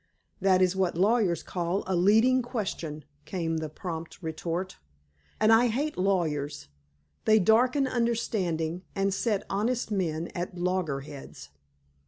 "That 0.39 0.63
is 0.63 0.75
what 0.75 0.97
lawyers 0.97 1.43
call 1.43 1.83
a 1.85 1.95
leading 1.95 2.41
question," 2.41 3.05
came 3.25 3.57
the 3.57 3.69
prompt 3.69 4.17
retort. 4.23 4.77
"And 5.39 5.53
I 5.53 5.67
hate 5.67 5.95
lawyers. 5.95 6.69
They 7.25 7.37
darken 7.37 7.85
understanding, 7.85 8.81
and 8.95 9.13
set 9.13 9.45
honest 9.47 9.91
men 9.91 10.29
at 10.29 10.57
loggerheads." 10.57 11.49